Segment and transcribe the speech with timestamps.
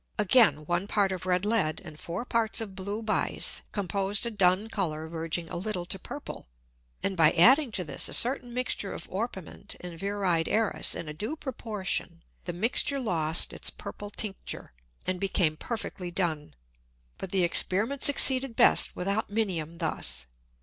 [0.17, 4.67] Again, one Part of red Lead, and four Parts of blue Bise, composed a dun
[4.67, 6.47] Colour verging a little to purple,
[7.03, 11.13] and by adding to this a certain Mixture of Orpiment and Viride Æris in a
[11.13, 14.73] due Proportion, the Mixture lost its purple Tincture,
[15.05, 16.55] and became perfectly dun.
[17.19, 20.25] But the Experiment succeeded best without Minium thus.